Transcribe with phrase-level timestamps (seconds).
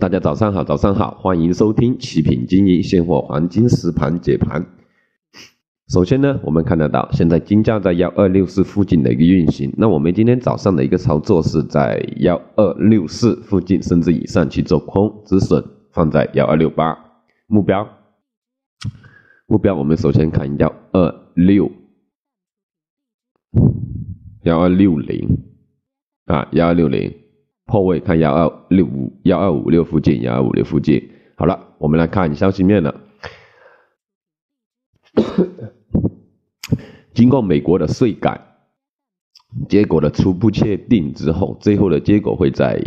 [0.00, 4.64] 大家早上好，早上好，欢迎收听奇品经营现货黄金实盘解盘。
[5.88, 9.70] 首先呢，我们看得到现在金价在幺二六四附近的一个运行。
[9.76, 16.96] 那我们今天早上的一个操作是在幺二六四附近甚至以上去做空，止损放在幺二六八，
[17.46, 17.86] 目标
[19.46, 21.70] 目标我们首先看幺二六
[24.44, 25.36] 幺二六零
[26.24, 27.19] 啊幺二六零。
[27.70, 31.08] 破位看幺二六五幺二五六附近，幺二五六附近。
[31.36, 33.00] 好了，我们来看消息面了。
[37.14, 38.40] 经过美国的税改
[39.68, 42.82] 结果的初步确定之后，最后的结果会在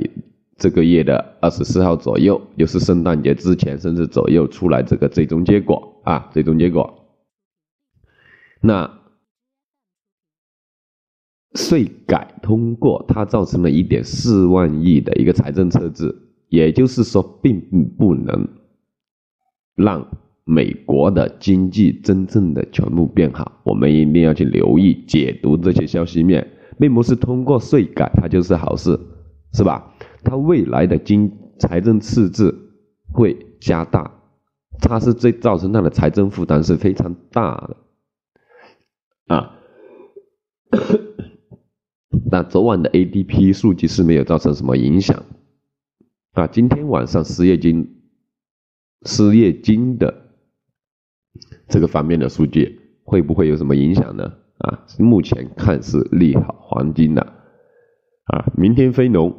[0.57, 7.07] 这个月的二十四号左右，就是圣诞节之前，甚至左右出来这个最终结果啊，最终结果。
[8.59, 8.99] 那。
[11.55, 16.15] 税改通过，它造成了一点四万亿的一个财政赤字，
[16.49, 17.61] 也就是说，并
[17.97, 18.47] 不能
[19.75, 20.05] 让
[20.45, 23.61] 美国的经济真正的全部变好。
[23.63, 26.45] 我们一定要去留意解读这些消息面，
[26.79, 28.99] 并不是通过税改它就是好事，
[29.53, 29.93] 是吧？
[30.23, 32.53] 它未来的经财政赤字
[33.11, 34.11] 会加大，
[34.79, 37.77] 它是最造成它的财政负担是非常大的
[42.33, 45.23] 那昨晚的 ADP 数据是没有造成什么影响
[46.31, 46.47] 啊？
[46.47, 48.01] 今天晚上失业金、
[49.05, 50.31] 失业金的
[51.67, 54.33] 这个方面的数据会不会有什么影响呢？
[54.57, 58.51] 啊，目前看是利好黄金的啊。
[58.57, 59.29] 明天非农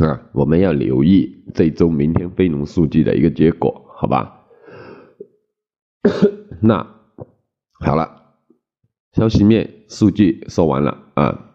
[0.00, 4.46] 啊，我们要留意这周明天非农数据的一个结果，好吧？
[6.62, 6.86] 那
[7.80, 8.21] 好了。
[9.12, 11.52] 消息面数据说完了啊，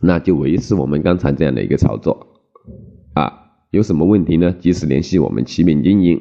[0.00, 2.26] 那就维持我们刚才这样的一个操作
[3.14, 4.52] 啊，有什么问题呢？
[4.58, 6.20] 及时联系我们奇品经营，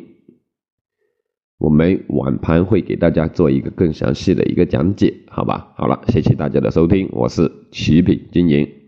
[1.58, 5.74] 我们晚盘会给大家做一个更详细的一个讲解，好吧？
[5.78, 8.85] 好了，谢谢大家的收听，我是奇品经营。